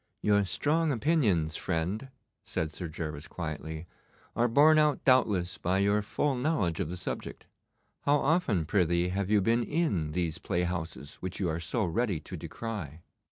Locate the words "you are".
11.39-11.59